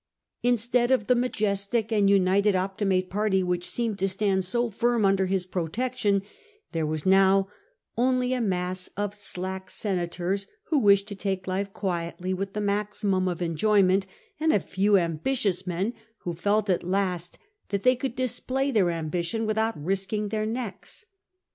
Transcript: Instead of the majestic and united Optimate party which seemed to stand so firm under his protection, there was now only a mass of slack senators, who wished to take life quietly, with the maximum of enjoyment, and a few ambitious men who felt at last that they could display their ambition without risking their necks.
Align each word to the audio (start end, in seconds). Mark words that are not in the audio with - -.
Instead 0.41 0.89
of 0.89 1.05
the 1.05 1.13
majestic 1.13 1.91
and 1.91 2.09
united 2.09 2.55
Optimate 2.55 3.07
party 3.07 3.43
which 3.43 3.69
seemed 3.69 3.99
to 3.99 4.07
stand 4.07 4.43
so 4.43 4.71
firm 4.71 5.05
under 5.05 5.27
his 5.27 5.45
protection, 5.45 6.23
there 6.71 6.87
was 6.87 7.05
now 7.05 7.47
only 7.95 8.33
a 8.33 8.41
mass 8.41 8.89
of 8.97 9.13
slack 9.13 9.69
senators, 9.69 10.47
who 10.69 10.79
wished 10.79 11.07
to 11.07 11.13
take 11.13 11.45
life 11.45 11.71
quietly, 11.71 12.33
with 12.33 12.53
the 12.53 12.59
maximum 12.61 13.27
of 13.27 13.43
enjoyment, 13.43 14.07
and 14.39 14.51
a 14.51 14.59
few 14.59 14.97
ambitious 14.97 15.67
men 15.67 15.93
who 16.23 16.33
felt 16.33 16.67
at 16.67 16.81
last 16.83 17.37
that 17.69 17.83
they 17.83 17.95
could 17.95 18.15
display 18.15 18.71
their 18.71 18.89
ambition 18.89 19.45
without 19.45 19.79
risking 19.79 20.29
their 20.29 20.47
necks. 20.47 21.05